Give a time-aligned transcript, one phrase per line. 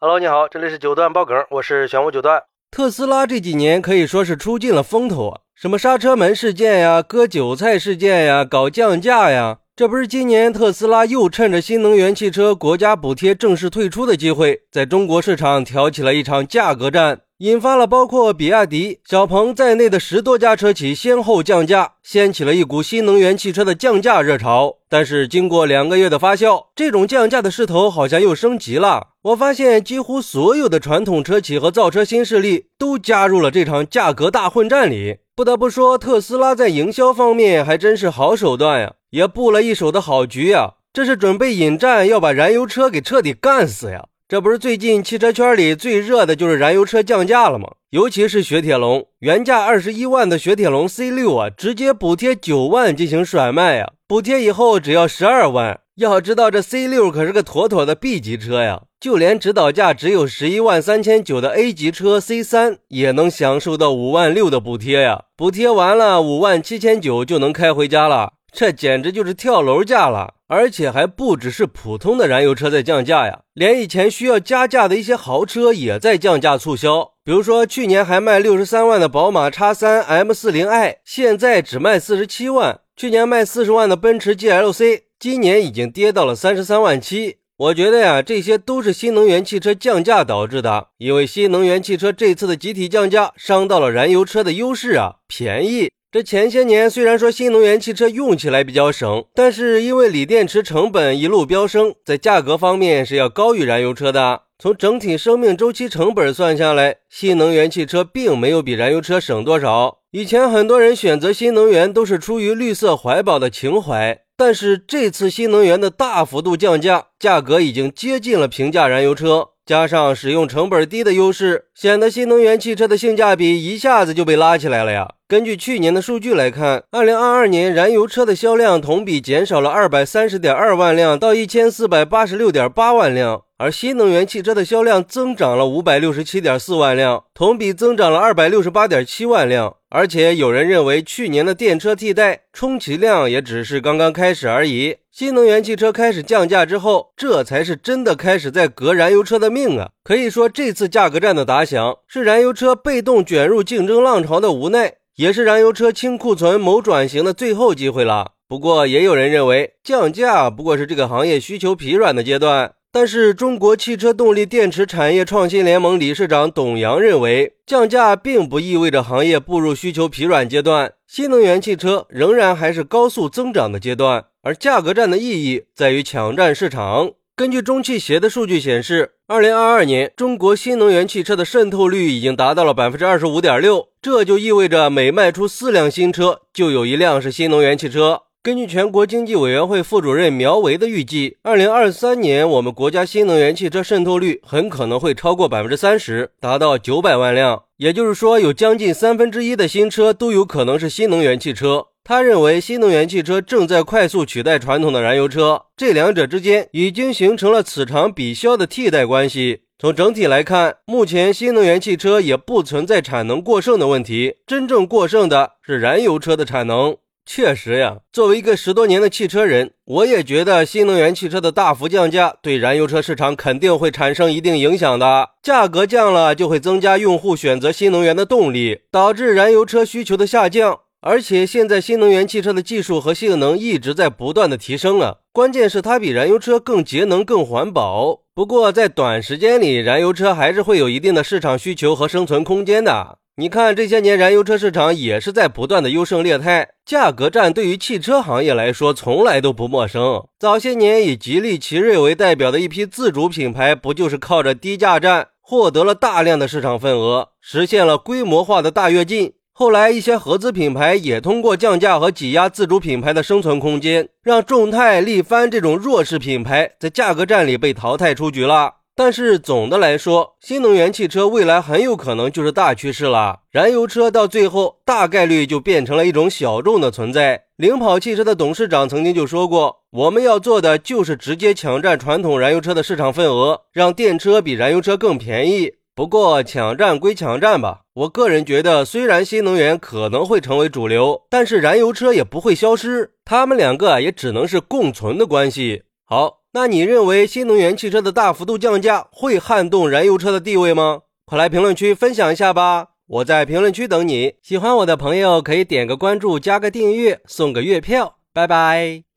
[0.00, 2.44] Hello，你好，这里是九段爆梗，我是玄武九段。
[2.70, 17.22] 特斯拉这几年可以说是出尽了风头啊，什么刹车门事件呀、割韭菜事件呀、搞降价呀，这不是今年特斯拉又趁着新能源汽车国家补贴正式退出的机会，在中国市场挑起了一场价格战。
[17.38, 24.78] 引发了包括比亚迪、小鹏在内的十多家车企先后降价，掀起了一股新能源汽车的降价热潮。
[24.88, 29.10] 但是经过两个月的发酵，这种降价的势头好像又升级了。
[29.22, 35.18] 我发现几乎所有的传统车企和造车新势力都加入了这场价格大混战里。
[35.36, 40.74] 不得不说，特斯拉在营销方面还真是好手段呀，也布了一手的好局呀。
[40.92, 44.06] 这是准备引战，要把燃油车给彻底干死呀。
[44.28, 47.66] 这不是最近汽车圈里最热的就是燃油车降价了吗？
[47.88, 53.90] 尤其是雪铁龙，原价二十一万的雪铁龙 C 六啊，直接补贴九万进行甩卖呀！
[54.06, 55.80] 补贴以后只要十二万。
[55.96, 65.24] 要知道这 C 六可是个妥妥的 B 级车呀，就连指导价只有十一万三千九的 A 级车 C 三也能享受到五万六的补贴呀！
[65.38, 68.34] 补贴完了五万七千九就能开回家了。
[68.58, 77.12] 这简直就是跳楼价了，而且还不只是普通的燃油车在降价呀，连以前需要加价的一些豪车也在降价促销。
[77.22, 87.36] 比如说，去年还卖六十三万的宝马 X3 M40i，现在只卖四十七万；去年卖四十万的奔驰 GLC，今年已经跌到了三十三万七。
[87.58, 95.92] 我觉得呀，这些都是新能源汽车降价导致的，因为新能源汽车这次的集体降价，伤到了燃油车的优势啊，便宜。
[96.10, 104.44] 这前些年虽然说新能源汽车用起来比较省，但是因为锂电池成本一路飙升，在价格方面是要高于燃油车的。
[104.58, 109.98] 从整体生命周期成本算下来，新能源汽车并没有比燃油车省多少。
[110.10, 119.50] 以前很多人选择新能源都是出于绿色环保的情怀，但是这次新能源的大幅度降价，价格已经接近了平价燃油车。
[119.68, 125.06] 加上使用成本低的优势，显得新能源汽车的性价比一下子就被拉起来了呀。
[125.28, 133.42] 根据去年的数据来看，二零二二年燃油车的销量同比减少了二百三十点二万辆，到一千四百八十六点八万辆。
[133.58, 139.74] 而新能源汽车的销量增长了五百六十七点四万辆，同比增长了二百六十八点七万辆。
[139.90, 144.96] 而且有人认为，去年的电车替代充其量也只是刚刚开始而已。
[145.10, 149.88] 新能源汽车开始降价之后，这才是真的开始在革燃油车的命啊！
[150.04, 158.32] 可以说，这次价格战的打响，是燃油车被动卷入竞争浪潮的无奈，也是燃油车清库存谋转型的最后机会了。
[158.46, 162.72] 不过，也有人认为，降价不过是这个行业需求疲软的阶段。
[162.90, 174.24] 但是，中国汽车动力电池产业创新联盟理事长董阳认为，降价并不意味着行业步入需求疲软阶段，新能源汽车仍然还是高速增长的阶段。
[174.42, 177.10] 而价格战的意义在于抢占市场。
[177.36, 188.22] 根据中汽协的数据显示，二零二二年中国新能源汽车的渗透率已经达到了百分之二十五点六，这就意味着每卖出四辆新车，就有一辆是新能源汽车。
[188.40, 197.64] 根据全国经济委员会副主任苗圩的预计，二零二三年我们国家新能源汽车渗透率很可能会超过百分之三十，达到九百万辆。
[197.78, 201.88] 也就是说，有将近三分之一的新车都有可能是新能源汽车。
[202.04, 209.62] 他认为，新能源汽车正在快速取代传统的燃油车，这两者之间已经形成了此长彼消的替代关系。
[209.80, 216.96] 从整体来看，目前新能源汽车也不存在产能过剩的问题，真正过剩的是燃油车的产能。
[217.30, 225.28] 确实呀，作为一个十多年的汽车人，我也觉得新能源汽车的大幅降价对燃油车市场肯定会产生一定影响的。
[225.42, 230.80] 价格降了，就会增加用户选择新能源的动力，导致燃油车需求的下降。
[231.02, 238.22] 而且现在新能源汽车的技术和性能一直在不断的提升啊，关键是它比燃油车更节能、更环保。
[238.34, 243.18] 不过在短时间里，燃油车还是会有一定的市场需求和生存空间的。
[243.40, 250.24] 你看，这些年燃油车市场也是在不断的优胜劣汰，价格战对于汽车行业来说从来都不陌生。
[250.40, 259.34] 早些年以吉利、奇瑞为代表的一批自主品牌，不就是靠着低价战获得了大量的市场份额，实现了规模化的大跃进？
[259.52, 268.77] 后来一些合资品牌也通过降价和挤压自主品牌的生存空间，让众泰、力帆这种弱势品牌在价格战里被淘汰出局了。
[268.98, 273.42] 但是总的来说，新能源汽车未来很有可能就是大趋势了。
[273.52, 277.44] 燃油车到最后大概率就变成了一种小众的存在。
[277.54, 295.84] 领跑汽车的董事长曾经就说过：“我们要做的就是直接抢占传统燃油车的市场份额，让电车比燃油车更便宜。”不过抢占归抢占吧，我个人觉得，虽然新能源可能会成为主流，但是燃油车也不会消失，他们两个也只能是共存的关系。
[296.04, 296.37] 好。
[296.52, 301.02] 那你认为新能源汽车的大幅度降价会撼动燃油车的地位吗？
[301.26, 302.88] 快来评论区分享一下吧！
[303.06, 304.34] 我在评论区等你。
[304.42, 308.16] 喜欢我的朋友可以点个关注，加个订阅，送个月票。
[308.32, 309.07] 拜拜。